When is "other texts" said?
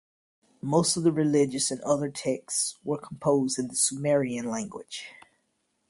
1.81-2.79